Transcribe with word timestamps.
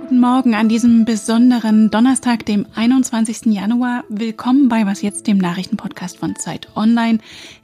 Guten 0.00 0.20
Morgen 0.20 0.54
an 0.54 0.68
diesem 0.68 1.04
besonderen 1.04 1.90
Donnerstag, 1.90 2.44
dem 2.46 2.66
21. 2.74 3.46
Januar. 3.46 4.02
Willkommen 4.08 4.68
bei 4.68 4.84
Was 4.86 5.00
jetzt, 5.02 5.28
dem 5.28 5.38
Nachrichtenpodcast 5.38 6.18
von 6.18 6.34
Zeit 6.34 6.68
Online. 6.74 7.18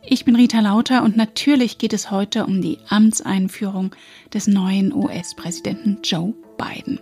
Ich 0.07 0.25
bin 0.25 0.37
Rita 0.37 0.61
Lauter 0.61 1.03
und 1.03 1.17
natürlich 1.17 1.79
geht 1.79 1.93
es 1.93 2.13
heute 2.13 2.47
um 2.47 2.63
die 2.63 2.79
Amtseinführung 2.89 3.97
des 4.33 4.47
neuen 4.47 4.95
US-Präsidenten 4.95 5.99
Joe 6.05 6.35
Biden. 6.57 7.01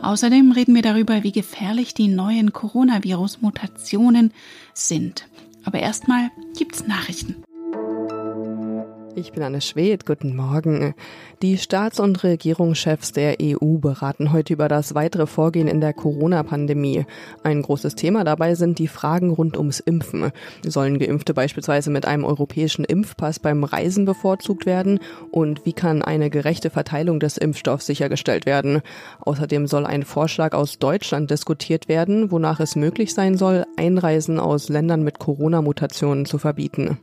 Außerdem 0.00 0.52
reden 0.52 0.74
wir 0.74 0.82
darüber, 0.82 1.22
wie 1.22 1.32
gefährlich 1.32 1.92
die 1.92 2.08
neuen 2.08 2.54
Coronavirus-Mutationen 2.54 4.32
sind. 4.72 5.26
Aber 5.64 5.80
erstmal 5.80 6.30
gibt's 6.56 6.86
Nachrichten. 6.86 7.43
Ich 9.16 9.30
bin 9.30 9.44
Anne 9.44 9.60
Schwedt, 9.60 10.06
guten 10.06 10.34
Morgen. 10.34 10.92
Die 11.40 11.56
Staats- 11.56 12.00
und 12.00 12.24
Regierungschefs 12.24 13.12
der 13.12 13.36
EU 13.40 13.78
beraten 13.78 14.32
heute 14.32 14.52
über 14.52 14.66
das 14.66 14.96
weitere 14.96 15.28
Vorgehen 15.28 15.68
in 15.68 15.80
der 15.80 15.92
Corona-Pandemie. 15.92 17.06
Ein 17.44 17.62
großes 17.62 17.94
Thema 17.94 18.24
dabei 18.24 18.56
sind 18.56 18.80
die 18.80 18.88
Fragen 18.88 19.30
rund 19.30 19.56
ums 19.56 19.78
Impfen. 19.78 20.32
Sollen 20.66 20.98
Geimpfte 20.98 21.32
beispielsweise 21.32 21.90
mit 21.90 22.06
einem 22.06 22.24
europäischen 22.24 22.84
Impfpass 22.84 23.38
beim 23.38 23.62
Reisen 23.62 24.04
bevorzugt 24.04 24.66
werden? 24.66 24.98
Und 25.30 25.64
wie 25.64 25.74
kann 25.74 26.02
eine 26.02 26.28
gerechte 26.28 26.70
Verteilung 26.70 27.20
des 27.20 27.36
Impfstoffs 27.36 27.86
sichergestellt 27.86 28.46
werden? 28.46 28.82
Außerdem 29.20 29.68
soll 29.68 29.86
ein 29.86 30.02
Vorschlag 30.02 30.54
aus 30.54 30.80
Deutschland 30.80 31.30
diskutiert 31.30 31.86
werden, 31.86 32.32
wonach 32.32 32.58
es 32.58 32.74
möglich 32.74 33.14
sein 33.14 33.36
soll, 33.36 33.64
Einreisen 33.76 34.40
aus 34.40 34.68
Ländern 34.68 35.04
mit 35.04 35.20
Corona-Mutationen 35.20 36.24
zu 36.24 36.38
verbieten. 36.38 36.98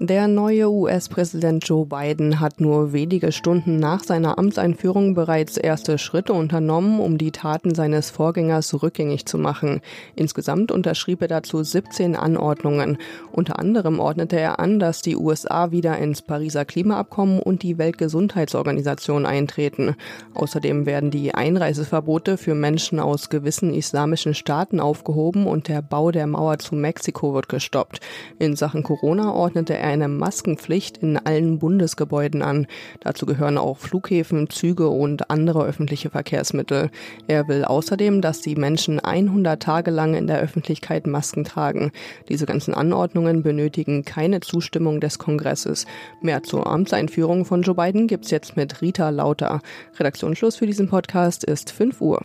Der 0.00 0.26
neue 0.26 0.68
US-Präsident 0.72 1.68
Joe 1.68 1.86
Biden 1.86 2.40
hat 2.40 2.60
nur 2.60 2.92
wenige 2.92 3.30
Stunden 3.30 3.76
nach 3.76 4.02
seiner 4.02 4.38
Amtseinführung 4.38 5.14
bereits 5.14 5.56
erste 5.56 5.98
Schritte 5.98 6.32
unternommen, 6.32 6.98
um 6.98 7.16
die 7.16 7.30
Taten 7.30 7.76
seines 7.76 8.10
Vorgängers 8.10 8.82
rückgängig 8.82 9.24
zu 9.26 9.38
machen. 9.38 9.82
Insgesamt 10.16 10.72
unterschrieb 10.72 11.22
er 11.22 11.28
dazu 11.28 11.62
17 11.62 12.16
Anordnungen. 12.16 12.98
Unter 13.30 13.60
anderem 13.60 14.00
ordnete 14.00 14.36
er 14.36 14.58
an, 14.58 14.80
dass 14.80 15.00
die 15.00 15.14
USA 15.14 15.70
wieder 15.70 15.96
ins 15.98 16.22
Pariser 16.22 16.64
Klimaabkommen 16.64 17.38
und 17.38 17.62
die 17.62 17.78
Weltgesundheitsorganisation 17.78 19.26
eintreten. 19.26 19.94
Außerdem 20.34 20.86
werden 20.86 21.12
die 21.12 21.36
Einreiseverbote 21.36 22.36
für 22.36 22.56
Menschen 22.56 22.98
aus 22.98 23.30
gewissen 23.30 23.72
islamischen 23.72 24.34
Staaten 24.34 24.80
aufgehoben 24.80 25.46
und 25.46 25.68
der 25.68 25.82
Bau 25.82 26.10
der 26.10 26.26
Mauer 26.26 26.58
zu 26.58 26.74
Mexiko 26.74 27.32
wird 27.32 27.48
gestoppt. 27.48 28.00
In 28.40 28.56
Sachen 28.56 28.82
Corona 28.82 29.32
ordnete 29.32 29.78
er 29.78 29.83
eine 29.84 30.08
Maskenpflicht 30.08 30.98
in 30.98 31.16
allen 31.16 31.58
Bundesgebäuden 31.58 32.42
an. 32.42 32.66
Dazu 33.00 33.26
gehören 33.26 33.58
auch 33.58 33.78
Flughäfen, 33.78 34.50
Züge 34.50 34.88
und 34.88 35.30
andere 35.30 35.64
öffentliche 35.64 36.10
Verkehrsmittel. 36.10 36.90
Er 37.28 37.46
will 37.48 37.64
außerdem, 37.64 38.20
dass 38.20 38.40
die 38.40 38.56
Menschen 38.56 38.98
100 38.98 39.62
Tage 39.62 39.90
lang 39.90 40.14
in 40.14 40.26
der 40.26 40.40
Öffentlichkeit 40.40 41.06
Masken 41.06 41.44
tragen. 41.44 41.92
Diese 42.28 42.46
ganzen 42.46 42.74
Anordnungen 42.74 43.42
benötigen 43.42 44.04
keine 44.04 44.40
Zustimmung 44.40 45.00
des 45.00 45.18
Kongresses. 45.18 45.86
Mehr 46.22 46.42
zur 46.42 46.66
Amtseinführung 46.66 47.44
von 47.44 47.62
Joe 47.62 47.74
Biden 47.74 48.06
gibt's 48.06 48.30
jetzt 48.30 48.56
mit 48.56 48.80
Rita 48.80 49.10
Lauter. 49.10 49.60
Redaktionsschluss 49.98 50.56
für 50.56 50.66
diesen 50.66 50.88
Podcast 50.88 51.44
ist 51.44 51.70
5 51.70 52.00
Uhr. 52.00 52.20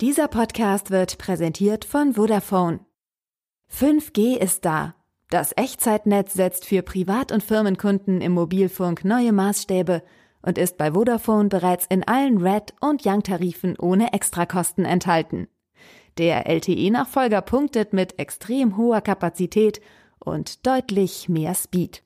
Dieser 0.00 0.28
Podcast 0.28 0.90
wird 0.90 1.18
präsentiert 1.18 1.84
von 1.84 2.14
Vodafone. 2.14 2.80
5G 3.70 4.38
ist 4.38 4.64
da. 4.64 4.94
Das 5.30 5.52
Echtzeitnetz 5.56 6.34
setzt 6.34 6.64
für 6.64 6.82
Privat- 6.82 7.30
und 7.30 7.44
Firmenkunden 7.44 8.20
im 8.20 8.32
Mobilfunk 8.32 9.04
neue 9.04 9.32
Maßstäbe 9.32 10.02
und 10.42 10.58
ist 10.58 10.76
bei 10.76 10.92
Vodafone 10.92 11.48
bereits 11.48 11.86
in 11.86 12.06
allen 12.06 12.38
Red- 12.38 12.74
und 12.80 13.06
Young-Tarifen 13.06 13.78
ohne 13.78 14.12
Extrakosten 14.12 14.84
enthalten. 14.84 15.46
Der 16.18 16.48
LTE-Nachfolger 16.48 17.42
punktet 17.42 17.92
mit 17.92 18.18
extrem 18.18 18.76
hoher 18.76 19.00
Kapazität 19.00 19.80
und 20.18 20.66
deutlich 20.66 21.28
mehr 21.28 21.54
Speed. 21.54 22.02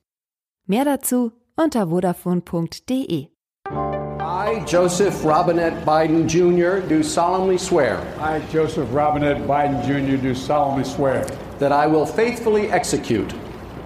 Mehr 0.66 0.84
dazu 0.84 1.32
unter 1.56 1.88
vodafone.de. 1.88 3.28
I, 3.70 4.62
Joseph 4.66 5.24
Robinette 5.24 5.76
Biden 5.86 6.28
Jr., 6.28 6.80
do 6.80 7.02
solemnly 7.02 7.58
swear. 7.58 8.02
I, 8.20 8.40
Joseph 8.52 8.92
Robinette 8.92 9.40
Biden 9.46 9.80
Jr., 9.88 10.18
do 10.18 10.34
solemnly 10.34 10.84
swear. 10.84 11.24
That 11.58 11.72
I 11.72 11.86
will 11.86 12.06
faithfully 12.06 12.70
execute. 12.70 13.32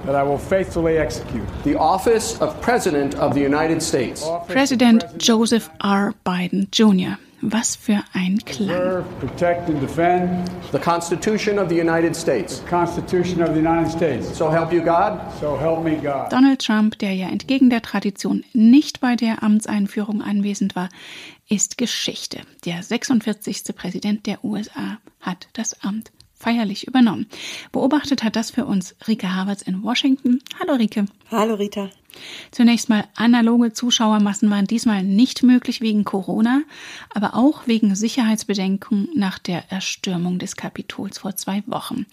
That 0.06 0.14
I 0.14 0.22
will 0.22 0.38
faithfully 0.38 0.96
execute. 0.96 1.46
The 1.64 1.78
office 1.78 2.40
of 2.40 2.58
President 2.62 3.14
of 3.16 3.34
the 3.34 3.42
United 3.42 3.82
States. 3.82 4.26
President 4.46 5.04
Joseph 5.18 5.68
R. 5.80 6.14
Biden 6.24 6.70
Jr. 6.70 7.18
Was 7.42 7.76
für 7.76 8.02
ein 8.14 8.38
Klang. 8.46 9.04
Protect 9.20 9.68
and 9.68 9.80
defend. 9.80 10.50
The 10.72 10.78
Constitution 10.78 11.58
of 11.58 11.68
the 11.68 11.76
United 11.76 12.16
States. 12.16 12.60
The 12.60 12.68
Constitution 12.68 13.42
of 13.42 13.50
the 13.50 13.60
United 13.60 13.90
States. 13.90 14.36
So 14.36 14.50
help 14.50 14.72
you 14.72 14.82
God. 14.82 15.20
So 15.38 15.56
help 15.56 15.84
me 15.84 15.96
God. 15.96 16.32
Donald 16.32 16.60
Trump, 16.60 16.98
der 16.98 17.12
ja 17.12 17.28
entgegen 17.28 17.70
der 17.70 17.82
Tradition 17.82 18.44
nicht 18.54 19.00
bei 19.00 19.14
der 19.14 19.42
Amtseinführung 19.42 20.20
anwesend 20.22 20.74
war, 20.74 20.88
ist 21.48 21.78
Geschichte. 21.78 22.40
Der 22.64 22.82
46. 22.82 23.76
Präsident 23.76 24.26
der 24.26 24.42
USA 24.44 24.98
hat 25.20 25.48
das 25.52 25.84
Amt 25.84 26.10
feierlich 26.38 26.86
übernommen. 26.86 27.26
Beobachtet 27.72 28.22
hat 28.22 28.36
das 28.36 28.50
für 28.50 28.64
uns 28.64 28.94
Rike 29.06 29.34
Havertz 29.34 29.62
in 29.62 29.82
Washington. 29.82 30.40
Hallo 30.58 30.74
Rike. 30.74 31.06
Hallo 31.30 31.54
Rita. 31.54 31.90
Zunächst 32.50 32.88
mal 32.88 33.04
analoge 33.16 33.72
Zuschauermassen 33.72 34.50
waren 34.50 34.66
diesmal 34.66 35.02
nicht 35.02 35.42
möglich 35.42 35.80
wegen 35.80 36.04
Corona, 36.04 36.62
aber 37.14 37.34
auch 37.34 37.66
wegen 37.66 37.94
Sicherheitsbedenken 37.94 39.08
nach 39.14 39.38
der 39.38 39.70
Erstürmung 39.70 40.38
des 40.38 40.56
Kapitols 40.56 41.18
vor 41.18 41.36
zwei 41.36 41.62
Wochen. 41.66 42.06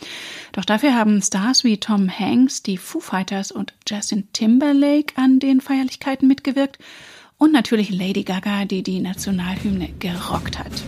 Doch 0.51 0.65
dafür 0.65 0.95
haben 0.95 1.21
Stars 1.21 1.63
wie 1.63 1.77
Tom 1.77 2.09
Hanks, 2.09 2.61
die 2.61 2.77
Foo 2.77 2.99
Fighters 2.99 3.51
und 3.51 3.73
Justin 3.87 4.27
Timberlake 4.33 5.13
an 5.15 5.39
den 5.39 5.61
Feierlichkeiten 5.61 6.27
mitgewirkt 6.27 6.77
und 7.37 7.51
natürlich 7.51 7.89
Lady 7.89 8.23
Gaga, 8.23 8.65
die 8.65 8.83
die 8.83 8.99
Nationalhymne 8.99 9.89
gerockt 9.99 10.59
hat. 10.59 10.83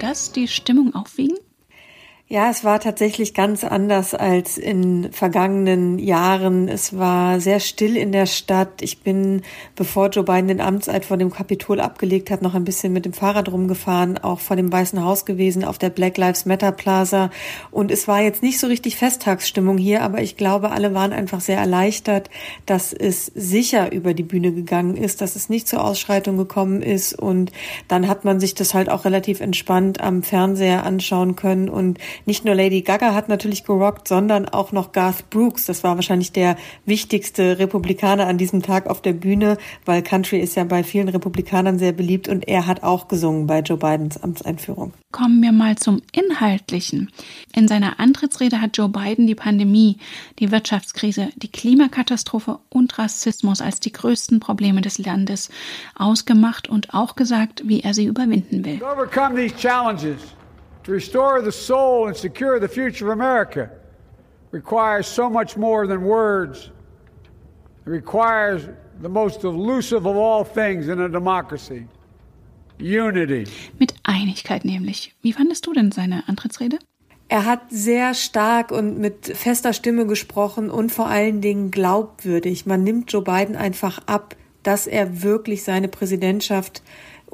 Das 0.00 0.32
die 0.32 0.48
Stimmung 0.48 0.94
aufwiegen? 0.94 1.36
Ja, 2.34 2.50
es 2.50 2.64
war 2.64 2.80
tatsächlich 2.80 3.32
ganz 3.32 3.62
anders 3.62 4.12
als 4.12 4.58
in 4.58 5.12
vergangenen 5.12 6.00
Jahren. 6.00 6.66
Es 6.66 6.98
war 6.98 7.38
sehr 7.38 7.60
still 7.60 7.96
in 7.96 8.10
der 8.10 8.26
Stadt. 8.26 8.82
Ich 8.82 9.02
bin, 9.02 9.42
bevor 9.76 10.08
Joe 10.08 10.24
Biden 10.24 10.48
den 10.48 10.60
Amtseid 10.60 11.04
vor 11.04 11.16
dem 11.16 11.30
Kapitol 11.30 11.78
abgelegt 11.78 12.32
hat, 12.32 12.42
noch 12.42 12.56
ein 12.56 12.64
bisschen 12.64 12.92
mit 12.92 13.04
dem 13.04 13.12
Fahrrad 13.12 13.52
rumgefahren, 13.52 14.18
auch 14.18 14.40
vor 14.40 14.56
dem 14.56 14.72
Weißen 14.72 15.04
Haus 15.04 15.26
gewesen, 15.26 15.64
auf 15.64 15.78
der 15.78 15.90
Black 15.90 16.18
Lives 16.18 16.44
Matter 16.44 16.72
Plaza. 16.72 17.30
Und 17.70 17.92
es 17.92 18.08
war 18.08 18.20
jetzt 18.20 18.42
nicht 18.42 18.58
so 18.58 18.66
richtig 18.66 18.96
Festtagsstimmung 18.96 19.78
hier, 19.78 20.02
aber 20.02 20.20
ich 20.20 20.36
glaube, 20.36 20.72
alle 20.72 20.92
waren 20.92 21.12
einfach 21.12 21.40
sehr 21.40 21.58
erleichtert, 21.58 22.30
dass 22.66 22.92
es 22.92 23.26
sicher 23.26 23.92
über 23.92 24.12
die 24.12 24.24
Bühne 24.24 24.50
gegangen 24.50 24.96
ist, 24.96 25.20
dass 25.20 25.36
es 25.36 25.48
nicht 25.48 25.68
zur 25.68 25.84
Ausschreitung 25.84 26.36
gekommen 26.36 26.82
ist. 26.82 27.16
Und 27.16 27.52
dann 27.86 28.08
hat 28.08 28.24
man 28.24 28.40
sich 28.40 28.56
das 28.56 28.74
halt 28.74 28.88
auch 28.88 29.04
relativ 29.04 29.40
entspannt 29.40 30.00
am 30.00 30.24
Fernseher 30.24 30.82
anschauen 30.82 31.36
können 31.36 31.68
und 31.68 32.00
nicht 32.26 32.44
nur 32.44 32.54
Lady 32.54 32.82
Gaga 32.82 33.14
hat 33.14 33.28
natürlich 33.28 33.64
gerockt, 33.64 34.08
sondern 34.08 34.48
auch 34.48 34.72
noch 34.72 34.92
Garth 34.92 35.30
Brooks. 35.30 35.66
Das 35.66 35.84
war 35.84 35.96
wahrscheinlich 35.96 36.32
der 36.32 36.56
wichtigste 36.86 37.58
Republikaner 37.58 38.26
an 38.26 38.38
diesem 38.38 38.62
Tag 38.62 38.86
auf 38.86 39.02
der 39.02 39.12
Bühne, 39.12 39.58
weil 39.84 40.02
Country 40.02 40.38
ist 40.38 40.56
ja 40.56 40.64
bei 40.64 40.82
vielen 40.82 41.08
Republikanern 41.08 41.78
sehr 41.78 41.92
beliebt 41.92 42.28
und 42.28 42.48
er 42.48 42.66
hat 42.66 42.82
auch 42.82 43.08
gesungen 43.08 43.46
bei 43.46 43.60
Joe 43.60 43.78
Bidens 43.78 44.22
Amtseinführung. 44.22 44.92
Kommen 45.12 45.42
wir 45.42 45.52
mal 45.52 45.76
zum 45.76 46.02
Inhaltlichen. 46.12 47.10
In 47.54 47.68
seiner 47.68 48.00
Antrittsrede 48.00 48.60
hat 48.60 48.76
Joe 48.76 48.88
Biden 48.88 49.26
die 49.26 49.34
Pandemie, 49.34 49.98
die 50.38 50.50
Wirtschaftskrise, 50.50 51.28
die 51.36 51.48
Klimakatastrophe 51.48 52.58
und 52.68 52.98
Rassismus 52.98 53.60
als 53.60 53.80
die 53.80 53.92
größten 53.92 54.40
Probleme 54.40 54.80
des 54.80 54.98
Landes 54.98 55.50
ausgemacht 55.94 56.68
und 56.68 56.94
auch 56.94 57.14
gesagt, 57.14 57.62
wie 57.66 57.80
er 57.80 57.94
sie 57.94 58.06
überwinden 58.06 58.64
will. 58.64 58.80
To 60.84 60.92
restore 60.92 61.42
the 61.42 61.52
soul 61.52 62.06
and 62.08 62.16
secure 62.16 62.60
the 62.60 62.68
future 62.68 63.06
of 63.06 63.18
America 63.18 63.70
requires 64.50 65.06
so 65.06 65.30
much 65.30 65.56
more 65.56 65.86
than 65.86 66.04
words. 66.04 66.70
It 67.86 67.90
requires 67.90 68.68
the 69.00 69.08
most 69.08 69.44
elusive 69.44 70.06
of 70.06 70.16
all 70.16 70.44
things 70.44 70.88
in 70.88 71.00
a 71.00 71.08
democracy 71.08 71.86
unity. 72.78 73.46
Mit 73.78 73.94
Einigkeit 74.02 74.64
nämlich. 74.64 75.14
Wie 75.22 75.32
fandest 75.32 75.66
du 75.66 75.72
denn 75.72 75.90
seine 75.90 76.28
Antrittsrede? 76.28 76.78
Er 77.28 77.46
hat 77.46 77.62
sehr 77.70 78.12
stark 78.12 78.70
und 78.70 78.98
mit 78.98 79.26
fester 79.26 79.72
Stimme 79.72 80.06
gesprochen 80.06 80.70
und 80.70 80.92
vor 80.92 81.06
allen 81.06 81.40
Dingen 81.40 81.70
glaubwürdig. 81.70 82.66
Man 82.66 82.84
nimmt 82.84 83.10
Joe 83.10 83.22
Biden 83.22 83.56
einfach 83.56 84.00
ab, 84.06 84.36
dass 84.62 84.86
er 84.86 85.22
wirklich 85.22 85.64
seine 85.64 85.88
Präsidentschaft 85.88 86.82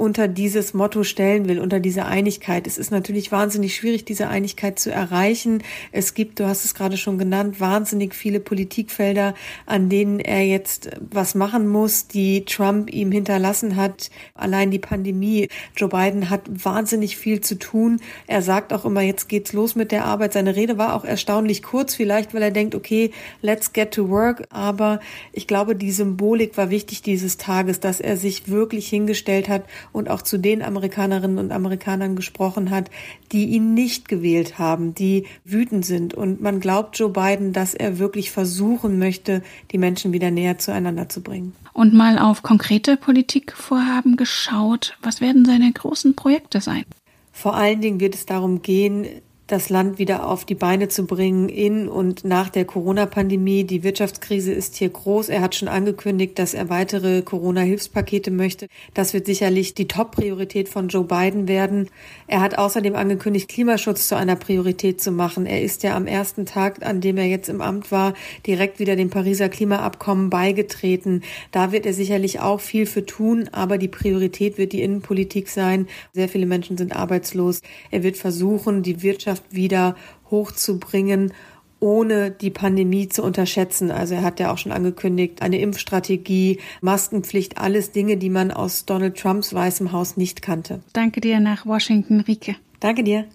unter 0.01 0.29
dieses 0.29 0.73
Motto 0.73 1.03
stellen 1.05 1.47
will, 1.47 1.61
unter 1.61 1.79
diese 1.79 2.07
Einigkeit. 2.07 2.67
Es 2.67 2.79
ist 2.79 2.91
natürlich 2.91 3.31
wahnsinnig 3.33 3.77
schwierig, 3.77 4.07
diese 4.07 4.29
Einigkeit 4.29 4.79
zu 4.79 4.91
erreichen. 4.91 5.63
Es 5.93 6.15
gibt, 6.15 6.41
du 6.41 6.47
hast 6.47 6.65
es 6.65 6.75
gerade 6.75 6.97
schon 6.97 7.19
genannt, 7.19 7.61
wahnsinnig 7.61 8.15
viele 8.15 8.41
Politikfelder, 8.41 9.35
an 9.67 9.91
denen 9.91 10.19
er 10.19 10.47
jetzt 10.47 10.89
was 11.01 11.35
machen 11.35 11.69
muss, 11.69 12.09
die 12.09 12.47
Trump 12.47 12.91
ihm 12.91 13.13
hinterlassen 13.13 13.77
hat. 13.77 14.11
Allein 14.35 14.71
die 14.71 14.79
Pandemie. 14.79 15.49
Joe 15.77 15.91
Biden 15.91 16.31
hat 16.31 16.45
wahnsinnig 16.49 17.19
viel 17.19 17.43
zu 17.43 17.59
tun. 17.59 18.01
Er 18.27 18.41
sagt 18.41 18.73
auch 18.73 18.87
immer, 18.87 19.03
jetzt 19.03 19.29
geht's 19.29 19.53
los 19.53 19.75
mit 19.75 19.93
der 19.93 20.07
Arbeit. 20.07 20.33
Seine 20.33 20.57
Rede 20.57 20.79
war 20.79 20.95
auch 20.95 21.05
erstaunlich 21.05 21.63
kurz, 21.63 21.95
vielleicht 21.95 22.33
weil 22.33 22.43
er 22.43 22.51
denkt, 22.51 22.75
okay, 22.75 23.11
let's 23.43 23.75
get 23.75 23.93
to 23.93 24.09
work. 24.09 24.45
Aber 24.49 24.99
ich 25.35 25.47
glaube, 25.47 25.77
die 25.77 25.93
Symbolik 25.93 26.57
war 26.57 26.71
wichtig 26.71 27.03
dieses 27.03 27.37
Tages, 27.37 27.81
dass 27.81 28.01
er 28.01 28.17
sich 28.17 28.49
wirklich 28.49 28.89
hingestellt 28.89 29.51
hat 29.51 29.65
und 29.93 30.09
auch 30.09 30.23
zu 30.23 30.39
den 30.39 30.63
Amerikanerinnen 30.63 31.39
und 31.39 31.53
Amerikanern 31.53 32.17
gesprochen 32.17 32.71
hat, 32.71 32.91
die 33.33 33.47
ihn 33.47 33.75
nicht 33.75 34.09
gewählt 34.09 34.59
haben, 34.59 34.95
die 34.95 35.27
wütend 35.45 35.85
sind. 35.85 36.15
Und 36.15 36.41
man 36.41 36.61
glaubt 36.61 36.99
Joe 36.99 37.11
Biden, 37.11 37.53
dass 37.53 37.75
er 37.75 37.99
wirklich 37.99 38.31
versuchen 38.31 38.99
möchte, 38.99 39.43
die 39.73 39.79
Menschen 39.79 40.13
wieder 40.13 40.31
näher 40.31 40.59
zueinander 40.59 41.09
zu 41.09 41.23
bringen. 41.23 41.55
Und 41.73 41.95
mal 41.95 42.19
auf 42.19 42.43
konkrete 42.43 42.97
Politikvorhaben 42.97 44.17
geschaut, 44.17 44.97
was 45.03 45.21
werden 45.21 45.45
seine 45.45 45.73
großen 45.73 46.15
Projekte 46.15 46.61
sein? 46.61 46.85
Vor 47.33 47.55
allen 47.55 47.81
Dingen 47.81 48.01
wird 48.01 48.15
es 48.15 48.27
darum 48.27 48.63
gehen, 48.63 49.07
das 49.51 49.69
Land 49.69 49.99
wieder 49.99 50.29
auf 50.29 50.45
die 50.45 50.55
Beine 50.55 50.89
zu 50.89 51.07
bringen 51.07 51.49
in 51.49 51.89
und 51.89 52.25
nach 52.25 52.51
der 52.51 52.65
Corona-Pandemie. 52.65 53.65
Die 53.65 53.83
Wirtschaftskrise 53.83 54.53
ist 54.53 54.77
hier 54.77 54.91
groß. 54.91 55.29
Er 55.29 55.41
hat 55.41 55.57
schon 55.57 55.67
angekündigt, 55.67 56.39
dass 56.39 56.55
er 56.55 56.69
weitere 56.69 57.23
Corona-Hilfspakete 57.23 58.31
möchte. 58.31 58.69
Das 58.95 59.13
wird 59.13 59.27
sicherlich 59.27 59.75
die 59.75 59.89
Top-Priorität 59.89 60.69
von 60.69 60.87
Joe 60.89 61.03
Biden 61.03 61.49
werden. 61.49 61.89
Er 62.29 62.41
hat 62.41 62.59
außerdem 62.59 62.95
angekündigt, 62.95 63.49
Klimaschutz 63.49 64.07
zu 64.07 64.17
einer 64.17 64.37
Priorität 64.37 65.01
zu 65.01 65.11
machen. 65.11 65.47
Er 65.47 65.63
ist 65.63 65.83
ja 65.83 65.97
am 65.97 66.07
ersten 66.07 66.47
Tag, 66.47 66.87
an 66.87 67.01
dem 67.01 67.19
er 67.19 67.27
jetzt 67.27 67.49
im 67.49 67.61
Amt 67.61 67.91
war, 67.91 68.15
direkt 68.47 68.79
wieder 68.79 68.95
dem 68.95 69.11
Pariser 69.11 69.49
Klimaabkommen 69.49 70.31
beigetreten. 70.31 71.23
Da 71.51 71.73
wird 71.73 71.87
er 71.87 71.93
sicherlich 71.95 72.39
auch 72.39 72.61
viel 72.61 72.87
für 72.87 73.05
tun, 73.05 73.49
aber 73.51 73.79
die 73.79 73.89
Priorität 73.89 74.59
wird 74.59 74.73
die 74.73 74.83
Innenpolitik 74.83 75.49
sein. 75.49 75.89
Sehr 76.13 76.29
viele 76.29 76.47
Menschen 76.47 76.77
sind 76.77 76.95
arbeitslos. 76.95 77.63
Er 77.91 78.05
wird 78.05 78.17
versuchen, 78.17 78.85
die 78.85 79.03
Wirtschaft 79.03 79.40
Wirtschaft 79.41 79.55
wieder 79.55 79.97
hochzubringen, 80.31 81.33
ohne 81.81 82.31
die 82.31 82.51
Pandemie 82.51 83.09
zu 83.09 83.23
unterschätzen. 83.23 83.91
Also 83.91 84.15
er 84.15 84.23
hat 84.23 84.39
ja 84.39 84.53
auch 84.53 84.59
schon 84.59 84.73
angekündigt, 84.73 85.43
eine 85.43 85.59
Impfstrategie, 85.61 86.61
Maskenpflicht, 86.83 87.59
alles 87.59 87.93
Dinge, 87.93 88.17
die 88.17 88.31
man 88.31 88.51
aus 88.51 88.85
Donald 88.85 89.19
Trumps 89.19 89.55
Weißem 89.55 89.93
Haus 89.93 90.17
nicht 90.17 90.43
kannte. 90.43 90.83
Danke 90.93 91.21
dir 91.21 91.41
nach 91.41 91.67
Washington, 91.67 92.21
Rike. 92.21 92.57
Danke 92.81 93.03
dir. 93.03 93.27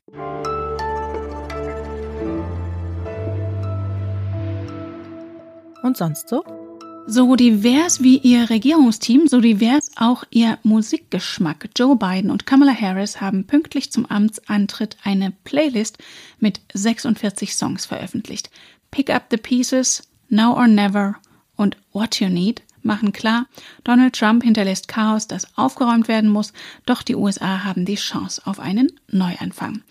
Und 5.84 5.98
sonst 5.98 6.30
so? 6.30 6.44
So 7.08 7.36
divers 7.36 8.02
wie 8.02 8.18
ihr 8.18 8.50
Regierungsteam, 8.50 9.28
so 9.28 9.40
divers 9.40 9.92
auch 9.96 10.24
ihr 10.32 10.58
Musikgeschmack. 10.64 11.70
Joe 11.78 11.96
Biden 11.96 12.32
und 12.32 12.48
Kamala 12.48 12.74
Harris 12.74 13.22
haben 13.22 13.46
pünktlich 13.46 13.92
zum 13.92 14.08
Amtsantritt 14.08 14.98
eine 15.04 15.32
Playlist 15.44 16.00
mit 16.40 16.62
46 16.74 17.56
Songs 17.56 17.86
veröffentlicht. 17.86 18.50
Pick 18.90 19.12
Up 19.12 19.26
the 19.30 19.38
Pieces, 19.38 20.02
Now 20.30 20.56
or 20.56 20.68
Never 20.68 21.18
und 21.56 21.78
What 21.94 22.20
You 22.20 22.28
Need 22.28 22.64
machen 22.86 23.12
klar, 23.12 23.48
Donald 23.84 24.14
Trump 24.16 24.44
hinterlässt 24.44 24.88
Chaos, 24.88 25.28
das 25.28 25.58
aufgeräumt 25.58 26.08
werden 26.08 26.30
muss, 26.30 26.54
doch 26.86 27.02
die 27.02 27.16
USA 27.16 27.64
haben 27.64 27.86
die 27.86 27.96
Chance 27.96 28.42
auf 28.46 28.60
einen 28.60 28.92
Neuanfang. 29.10 29.82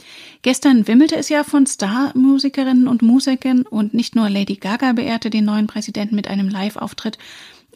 Gestern 0.42 0.86
wimmelte 0.86 1.16
es 1.16 1.28
ja 1.28 1.44
von 1.44 1.66
Star-Musikerinnen 1.66 2.88
und 2.88 3.02
Musikern 3.02 3.62
und 3.62 3.94
nicht 3.94 4.14
nur 4.14 4.30
Lady 4.30 4.56
Gaga 4.56 4.92
beehrte 4.92 5.30
den 5.30 5.44
neuen 5.44 5.66
Präsidenten 5.66 6.14
mit 6.14 6.28
einem 6.28 6.48
Live-Auftritt, 6.48 7.18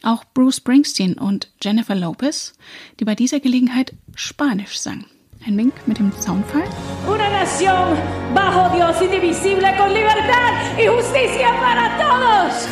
auch 0.03 0.23
Bruce 0.33 0.57
Springsteen 0.57 1.15
und 1.15 1.49
Jennifer 1.61 1.95
Lopez, 1.95 2.53
die 2.99 3.05
bei 3.05 3.15
dieser 3.15 3.39
Gelegenheit 3.39 3.93
Spanisch 4.15 4.79
sang. 4.79 5.05
Ein 5.45 5.57
Wink 5.57 5.73
mit 5.87 5.99
dem 5.99 6.11
Soundfall. 6.11 6.63
Una 7.07 7.29
nación 7.29 7.97
bajo 8.33 8.75
Dios 8.75 9.01
indivisible 9.01 9.75
con 9.77 9.93
libertad 9.93 10.77
y 10.77 10.87
justicia 10.87 11.49
para 11.61 11.97
todos. 11.97 12.67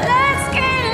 Let's 0.00 0.54
get 0.54 0.85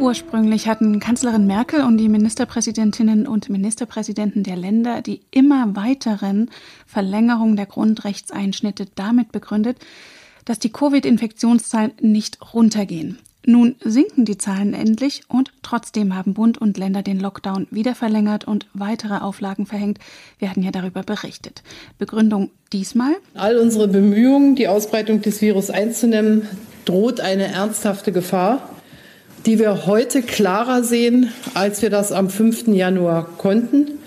Ursprünglich 0.00 0.66
hatten 0.66 0.98
Kanzlerin 0.98 1.46
Merkel 1.46 1.84
und 1.84 1.98
die 1.98 2.08
Ministerpräsidentinnen 2.08 3.28
und 3.28 3.48
Ministerpräsidenten 3.48 4.42
der 4.42 4.56
Länder 4.56 5.02
die 5.02 5.20
immer 5.30 5.76
weiteren 5.76 6.50
Verlängerungen 6.84 7.54
der 7.54 7.66
Grundrechtseinschnitte 7.66 8.86
damit 8.96 9.30
begründet, 9.30 9.76
dass 10.48 10.58
die 10.58 10.72
Covid-Infektionszahlen 10.72 11.92
nicht 12.00 12.38
runtergehen. 12.54 13.18
Nun 13.44 13.76
sinken 13.82 14.24
die 14.24 14.38
Zahlen 14.38 14.74
endlich 14.74 15.22
und 15.28 15.52
trotzdem 15.62 16.14
haben 16.14 16.34
Bund 16.34 16.58
und 16.58 16.76
Länder 16.76 17.02
den 17.02 17.20
Lockdown 17.20 17.66
wieder 17.70 17.94
verlängert 17.94 18.46
und 18.46 18.66
weitere 18.74 19.18
Auflagen 19.18 19.66
verhängt. 19.66 19.98
Wir 20.38 20.50
hatten 20.50 20.62
ja 20.62 20.70
darüber 20.70 21.02
berichtet. 21.02 21.62
Begründung 21.98 22.50
diesmal? 22.72 23.12
All 23.34 23.58
unsere 23.58 23.88
Bemühungen, 23.88 24.54
die 24.54 24.68
Ausbreitung 24.68 25.22
des 25.22 25.40
Virus 25.40 25.70
einzunehmen, 25.70 26.42
droht 26.84 27.20
eine 27.20 27.46
ernsthafte 27.46 28.12
Gefahr 28.12 28.70
die 29.46 29.58
wir 29.58 29.86
heute 29.86 30.22
klarer 30.22 30.82
sehen, 30.82 31.32
als 31.54 31.82
wir 31.82 31.90
das 31.90 32.12
am 32.12 32.28
5. 32.28 32.68
Januar 32.68 33.26
konnten. 33.38 33.97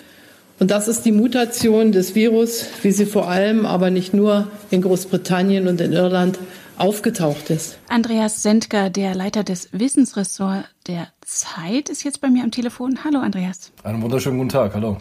Und 0.62 0.70
das 0.70 0.88
ist 0.88 1.06
die 1.06 1.12
Mutation 1.12 1.91
des 1.91 2.13
Virus, 2.13 2.68
wie 2.84 2.91
sie 2.91 3.08
vor 3.08 3.27
allem, 3.27 3.65
aber 3.65 3.89
nicht 3.89 4.13
nur 4.13 4.48
in 4.70 4.84
Großbritannien 4.84 5.68
und 5.68 5.82
in 5.82 5.91
Irland 5.91 6.38
aufgetaucht 6.77 7.50
ist. 7.50 7.80
Andreas 7.89 8.44
Sendker, 8.44 8.91
der 8.91 9.15
Leiter 9.15 9.44
des 9.44 9.70
Wissensressorts 9.72 10.68
der 10.86 11.08
Zeit, 11.22 11.89
ist 11.89 12.03
jetzt 12.03 12.22
bei 12.22 12.30
mir 12.30 12.44
am 12.44 12.51
Telefon. 12.51 13.03
Hallo 13.03 13.18
Andreas. 13.18 13.72
Einen 13.82 14.03
wunderschönen 14.03 14.38
guten 14.38 14.50
Tag, 14.50 14.75
hallo. 14.75 14.98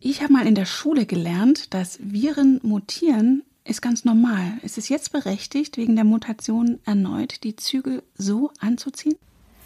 Ich 0.00 0.22
habe 0.22 0.34
mal 0.34 0.46
in 0.46 0.54
der 0.54 0.66
Schule 0.66 1.06
gelernt, 1.06 1.72
dass 1.72 1.98
Viren 2.02 2.60
mutieren 2.62 3.42
ist 3.64 3.80
ganz 3.80 4.04
normal. 4.04 4.52
Ist 4.62 4.76
es 4.76 4.90
jetzt 4.90 5.12
berechtigt, 5.12 5.78
wegen 5.78 5.96
der 5.96 6.04
Mutation 6.04 6.78
erneut 6.84 7.42
die 7.42 7.56
Zügel 7.56 8.02
so 8.18 8.50
anzuziehen? 8.58 9.16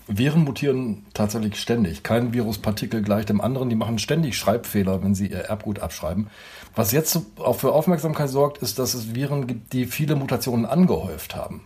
Viren 0.06 0.44
mutieren 0.44 1.06
tatsächlich 1.14 1.58
ständig. 1.58 2.02
Kein 2.02 2.34
Viruspartikel 2.34 3.02
gleich 3.02 3.24
dem 3.24 3.40
anderen. 3.40 3.70
Die 3.70 3.76
machen 3.76 3.98
ständig 3.98 4.36
Schreibfehler, 4.36 5.02
wenn 5.02 5.14
sie 5.14 5.28
ihr 5.28 5.38
Erbgut 5.38 5.78
abschreiben. 5.78 6.28
Was 6.74 6.92
jetzt 6.92 7.20
auch 7.38 7.56
für 7.56 7.72
Aufmerksamkeit 7.72 8.28
sorgt, 8.28 8.58
ist, 8.58 8.78
dass 8.78 8.94
es 8.94 9.14
Viren 9.14 9.46
gibt, 9.46 9.72
die 9.72 9.86
viele 9.86 10.16
Mutationen 10.16 10.66
angehäuft 10.66 11.34
haben. 11.34 11.62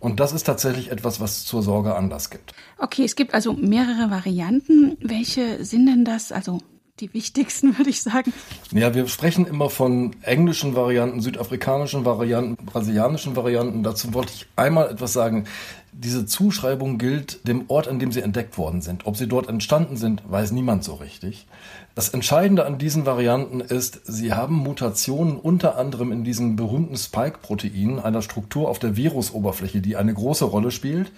Und 0.00 0.18
das 0.18 0.32
ist 0.32 0.44
tatsächlich 0.44 0.90
etwas, 0.90 1.20
was 1.20 1.44
zur 1.44 1.62
Sorge 1.62 1.94
Anlass 1.94 2.28
gibt. 2.28 2.52
Okay, 2.78 3.04
es 3.04 3.14
gibt 3.14 3.34
also 3.34 3.52
mehrere 3.52 4.10
Varianten. 4.10 4.96
Welche 5.00 5.64
sind 5.64 5.86
denn 5.86 6.04
das? 6.04 6.32
Also 6.32 6.58
die 7.00 7.14
wichtigsten, 7.14 7.78
würde 7.78 7.90
ich 7.90 8.02
sagen. 8.02 8.32
Ja, 8.70 8.94
wir 8.94 9.08
sprechen 9.08 9.46
immer 9.46 9.70
von 9.70 10.14
englischen 10.22 10.76
Varianten, 10.76 11.20
südafrikanischen 11.20 12.04
Varianten, 12.04 12.64
brasilianischen 12.66 13.34
Varianten. 13.34 13.82
Dazu 13.82 14.12
wollte 14.12 14.32
ich 14.34 14.46
einmal 14.56 14.90
etwas 14.90 15.14
sagen. 15.14 15.44
Diese 15.92 16.26
Zuschreibung 16.26 16.98
gilt 16.98 17.46
dem 17.48 17.64
Ort, 17.68 17.88
an 17.88 17.98
dem 17.98 18.12
sie 18.12 18.20
entdeckt 18.20 18.58
worden 18.58 18.82
sind. 18.82 19.06
Ob 19.06 19.16
sie 19.16 19.26
dort 19.26 19.48
entstanden 19.48 19.96
sind, 19.96 20.22
weiß 20.30 20.52
niemand 20.52 20.84
so 20.84 20.94
richtig. 20.94 21.46
Das 21.94 22.10
Entscheidende 22.10 22.66
an 22.66 22.78
diesen 22.78 23.06
Varianten 23.06 23.60
ist, 23.60 24.00
sie 24.04 24.32
haben 24.32 24.56
Mutationen 24.56 25.36
unter 25.36 25.78
anderem 25.78 26.12
in 26.12 26.24
diesem 26.24 26.56
berühmten 26.56 26.96
Spike-Protein, 26.96 28.00
einer 28.00 28.22
Struktur 28.22 28.68
auf 28.68 28.78
der 28.78 28.96
Virusoberfläche, 28.96 29.80
die 29.80 29.96
eine 29.96 30.14
große 30.14 30.44
Rolle 30.44 30.70
spielt. 30.70 31.10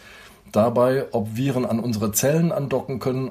Dabei, 0.51 1.07
ob 1.13 1.37
Viren 1.37 1.65
an 1.65 1.81
unsere 1.81 2.13
Zellen 2.13 2.53
andocken 2.53 3.01
können 3.01 3.31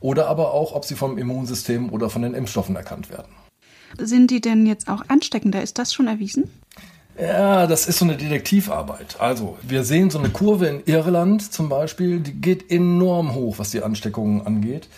oder 0.00 0.28
aber 0.28 0.52
auch, 0.52 0.72
ob 0.72 0.84
sie 0.84 0.94
vom 0.94 1.18
Immunsystem 1.18 1.90
oder 1.90 2.10
von 2.10 2.22
den 2.22 2.34
Impfstoffen 2.34 2.76
erkannt 2.76 3.10
werden. 3.10 3.32
Sind 3.98 4.30
die 4.30 4.40
denn 4.40 4.66
jetzt 4.66 4.88
auch 4.88 5.04
ansteckender? 5.08 5.62
Ist 5.62 5.78
das 5.78 5.92
schon 5.92 6.06
erwiesen? 6.06 6.50
Ja, 7.20 7.66
das 7.66 7.86
ist 7.86 7.98
so 7.98 8.04
eine 8.04 8.16
Detektivarbeit. 8.16 9.16
Also, 9.20 9.58
wir 9.62 9.84
sehen 9.84 10.10
so 10.10 10.18
eine 10.18 10.30
Kurve 10.30 10.66
in 10.66 10.82
Irland 10.86 11.52
zum 11.52 11.68
Beispiel, 11.68 12.20
die 12.20 12.32
geht 12.32 12.70
enorm 12.70 13.34
hoch, 13.34 13.58
was 13.58 13.70
die 13.70 13.82
Ansteckungen 13.82 14.46
angeht. 14.46 14.88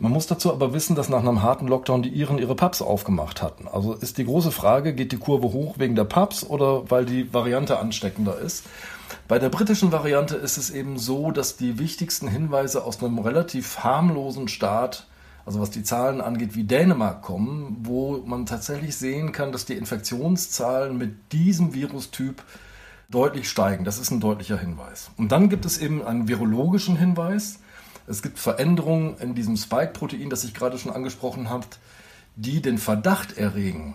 Man 0.00 0.12
muss 0.12 0.28
dazu 0.28 0.52
aber 0.52 0.72
wissen, 0.72 0.94
dass 0.94 1.08
nach 1.08 1.18
einem 1.18 1.42
harten 1.42 1.66
Lockdown 1.66 2.02
die 2.02 2.10
Iren 2.10 2.38
ihre 2.38 2.54
Pubs 2.54 2.82
aufgemacht 2.82 3.42
hatten. 3.42 3.66
Also 3.66 3.94
ist 3.94 4.18
die 4.18 4.24
große 4.24 4.52
Frage, 4.52 4.94
geht 4.94 5.10
die 5.10 5.18
Kurve 5.18 5.52
hoch 5.52 5.74
wegen 5.78 5.96
der 5.96 6.04
Pubs 6.04 6.44
oder 6.44 6.88
weil 6.88 7.04
die 7.04 7.34
Variante 7.34 7.80
ansteckender 7.80 8.38
ist? 8.38 8.64
Bei 9.26 9.40
der 9.40 9.48
britischen 9.48 9.90
Variante 9.90 10.36
ist 10.36 10.56
es 10.56 10.70
eben 10.70 10.98
so, 10.98 11.32
dass 11.32 11.56
die 11.56 11.80
wichtigsten 11.80 12.28
Hinweise 12.28 12.84
aus 12.84 13.02
einem 13.02 13.18
relativ 13.18 13.80
harmlosen 13.80 14.46
Staat, 14.46 15.08
also 15.44 15.60
was 15.60 15.70
die 15.70 15.82
Zahlen 15.82 16.20
angeht, 16.20 16.54
wie 16.54 16.64
Dänemark 16.64 17.22
kommen, 17.22 17.78
wo 17.80 18.18
man 18.24 18.46
tatsächlich 18.46 18.96
sehen 18.96 19.32
kann, 19.32 19.50
dass 19.50 19.64
die 19.64 19.74
Infektionszahlen 19.74 20.96
mit 20.96 21.32
diesem 21.32 21.74
Virustyp 21.74 22.44
deutlich 23.08 23.48
steigen. 23.48 23.84
Das 23.84 23.98
ist 23.98 24.12
ein 24.12 24.20
deutlicher 24.20 24.58
Hinweis. 24.58 25.10
Und 25.16 25.32
dann 25.32 25.48
gibt 25.48 25.64
es 25.64 25.78
eben 25.78 26.04
einen 26.06 26.28
virologischen 26.28 26.96
Hinweis. 26.96 27.58
Es 28.08 28.22
gibt 28.22 28.38
Veränderungen 28.38 29.16
in 29.18 29.34
diesem 29.34 29.56
Spike-Protein, 29.56 30.30
das 30.30 30.44
ich 30.44 30.54
gerade 30.54 30.78
schon 30.78 30.92
angesprochen 30.92 31.50
habe, 31.50 31.66
die 32.36 32.62
den 32.62 32.78
Verdacht 32.78 33.36
erregen, 33.36 33.94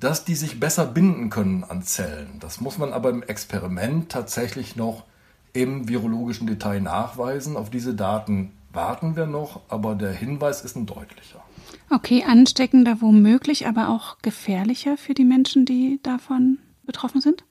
dass 0.00 0.24
die 0.24 0.34
sich 0.34 0.58
besser 0.58 0.84
binden 0.84 1.30
können 1.30 1.62
an 1.62 1.82
Zellen. 1.82 2.38
Das 2.40 2.60
muss 2.60 2.78
man 2.78 2.92
aber 2.92 3.10
im 3.10 3.22
Experiment 3.22 4.10
tatsächlich 4.10 4.76
noch 4.76 5.04
im 5.52 5.88
virologischen 5.88 6.46
Detail 6.46 6.80
nachweisen. 6.80 7.56
Auf 7.56 7.70
diese 7.70 7.94
Daten 7.94 8.52
warten 8.72 9.16
wir 9.16 9.26
noch, 9.26 9.60
aber 9.68 9.94
der 9.94 10.12
Hinweis 10.12 10.62
ist 10.62 10.76
ein 10.76 10.86
deutlicher. 10.86 11.42
Okay, 11.88 12.24
ansteckender 12.26 13.00
womöglich, 13.00 13.66
aber 13.66 13.88
auch 13.88 14.18
gefährlicher 14.22 14.96
für 14.96 15.14
die 15.14 15.24
Menschen, 15.24 15.64
die 15.64 16.00
davon 16.02 16.58
betroffen 16.84 17.20
sind? 17.20 17.44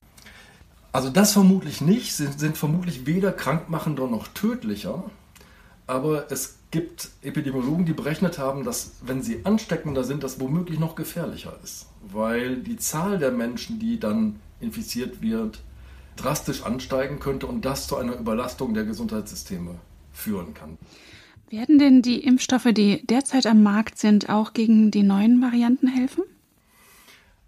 Also 0.92 1.10
das 1.10 1.34
vermutlich 1.34 1.82
nicht, 1.82 2.16
sind, 2.16 2.40
sind 2.40 2.58
vermutlich 2.58 3.06
weder 3.06 3.32
krankmachender 3.32 4.08
noch 4.08 4.28
tödlicher. 4.30 5.04
Aber 5.88 6.32
es 6.32 6.58
gibt 6.72 7.10
Epidemiologen, 7.22 7.86
die 7.86 7.94
berechnet 7.94 8.38
haben, 8.38 8.64
dass 8.64 8.94
wenn 9.06 9.22
sie 9.22 9.46
ansteckender 9.46 10.04
sind, 10.04 10.24
das 10.24 10.40
womöglich 10.40 10.80
noch 10.80 10.96
gefährlicher 10.96 11.58
ist, 11.64 11.88
weil 12.12 12.58
die 12.58 12.78
Zahl 12.78 13.20
der 13.20 13.32
Menschen, 13.32 13.80
die 13.80 14.00
dann 14.00 14.40
infiziert 14.60 15.22
wird, 15.22 15.62
drastisch 16.16 16.64
ansteigen 16.64 17.20
könnte 17.20 17.48
und 17.48 17.66
das 17.66 17.88
zu 17.88 17.98
einer 17.98 18.16
Überlastung 18.18 18.74
der 18.74 18.86
Gesundheitssysteme 18.86 19.76
führen 20.12 20.54
kann. 20.54 20.78
Werden 21.50 21.78
denn 21.78 22.02
die 22.02 22.24
Impfstoffe, 22.24 22.72
die 22.72 23.06
derzeit 23.06 23.46
am 23.46 23.62
Markt 23.62 24.00
sind, 24.00 24.30
auch 24.30 24.54
gegen 24.54 24.92
die 24.92 25.04
neuen 25.04 25.42
Varianten 25.42 25.88
helfen? 25.88 26.24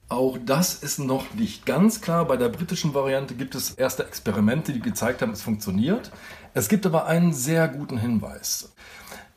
Auch 0.09 0.37
das 0.45 0.75
ist 0.75 0.99
noch 0.99 1.33
nicht 1.33 1.65
ganz 1.65 1.99
klar. 1.99 2.25
Bei 2.25 2.37
der 2.37 2.47
britischen 2.47 2.93
Variante 2.93 3.35
gibt 3.35 3.55
es 3.55 3.71
erste 3.71 4.05
Experimente, 4.05 4.71
die 4.71 4.79
gezeigt 4.79 5.21
haben, 5.21 5.33
es 5.33 5.41
funktioniert. 5.41 6.11
Es 6.53 6.69
gibt 6.69 6.85
aber 6.85 7.07
einen 7.07 7.33
sehr 7.33 7.67
guten 7.67 7.97
Hinweis. 7.97 8.71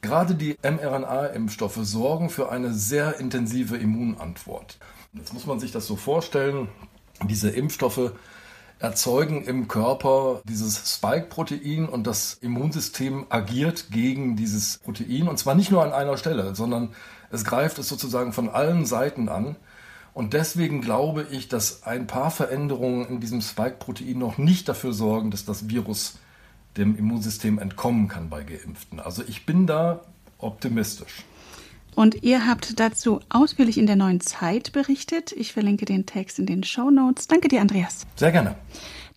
Gerade 0.01 0.35
die 0.35 0.57
mRNA-Impfstoffe 0.63 1.81
sorgen 1.83 2.31
für 2.31 2.51
eine 2.51 2.73
sehr 2.73 3.19
intensive 3.19 3.77
Immunantwort. 3.77 4.79
Jetzt 5.13 5.35
muss 5.35 5.45
man 5.45 5.59
sich 5.59 5.73
das 5.73 5.87
so 5.87 5.97
vorstellen, 5.97 6.69
diese 7.29 7.51
Impfstoffe 7.51 8.13
erzeugen 8.79 9.43
im 9.45 9.69
Körper 9.69 10.41
dieses 10.45 10.95
Spike-Protein 10.95 11.87
und 11.87 12.07
das 12.07 12.35
Immunsystem 12.35 13.27
agiert 13.29 13.91
gegen 13.91 14.37
dieses 14.37 14.79
Protein 14.79 15.29
und 15.29 15.39
zwar 15.39 15.55
nicht 15.55 15.71
nur 15.71 15.83
an 15.83 15.93
einer 15.93 16.17
Stelle, 16.17 16.55
sondern 16.55 16.95
es 17.31 17.45
greift 17.45 17.79
es 17.79 17.89
sozusagen 17.89 18.33
von 18.33 18.49
allen 18.49 18.87
Seiten 18.87 19.29
an. 19.29 19.57
Und 20.13 20.33
deswegen 20.33 20.81
glaube 20.81 21.27
ich, 21.31 21.49
dass 21.49 21.85
ein 21.85 22.07
paar 22.07 22.31
Veränderungen 22.31 23.07
in 23.07 23.21
diesem 23.21 23.41
Spike-Protein 23.41 24.19
noch 24.19 24.39
nicht 24.39 24.69
dafür 24.69 24.93
sorgen, 24.93 25.31
dass 25.31 25.45
das 25.45 25.69
Virus 25.69 26.19
dem 26.77 26.97
Immunsystem 26.97 27.59
entkommen 27.59 28.09
kann 28.09 28.29
bei 28.29 28.43
Geimpften. 28.43 29.01
Also 29.01 29.23
ich 29.27 29.47
bin 29.47 29.67
da 29.67 30.01
optimistisch. 30.39 31.25
Und 31.95 32.23
ihr 32.23 32.47
habt 32.47 32.79
dazu 32.79 33.21
ausführlich 33.29 33.77
in 33.77 33.87
der 33.87 33.97
neuen 33.97 34.21
Zeit 34.21 34.73
berichtet. 34.73 35.33
Ich 35.33 35.53
verlinke 35.53 35.85
den 35.85 36.07
Text 36.07 36.39
in 36.39 36.47
den 36.47 36.63
Show 36.63 36.91
Notes. 36.91 37.27
Danke 37.27 37.49
dir, 37.49 37.61
Andreas. 37.61 38.07
Sehr 38.17 38.33
gerne. 38.33 38.55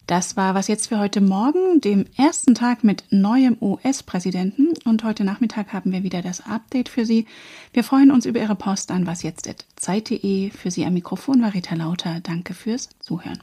Das 0.08 0.36
war 0.36 0.54
was 0.54 0.68
jetzt 0.68 0.88
für 0.88 1.00
heute 1.00 1.22
Morgen, 1.22 1.80
dem 1.80 2.06
ersten 2.18 2.56
Tag 2.56 2.84
mit 2.84 3.06
neuem 3.10 3.58
US-Präsidenten. 3.62 4.74
Und 4.84 5.04
heute 5.04 5.24
Nachmittag 5.24 5.72
haben 5.72 5.94
wir 5.94 6.04
wieder 6.04 6.22
das 6.22 6.46
Update 6.46 6.90
für 6.90 7.06
Sie. 7.06 7.26
Wir 7.72 7.84
freuen 7.84 8.12
uns 8.12 8.26
über 8.26 8.40
Ihre 8.40 8.56
Post 8.56 8.92
an 8.92 9.08
wasjetzt.zeit.de. 9.08 10.50
Für 10.50 10.72
Sie 10.72 10.86
am 10.86 10.94
Mikrofon 10.94 11.42
war 11.42 11.54
Rita 11.54 11.76
Lauter. 11.76 12.20
Danke 12.22 12.54
fürs 12.54 12.90
Zuhören. 13.00 13.40